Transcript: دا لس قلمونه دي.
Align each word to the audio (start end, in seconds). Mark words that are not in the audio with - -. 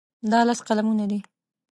دا 0.31 0.39
لس 0.47 0.59
قلمونه 0.67 1.05
دي. 1.11 1.19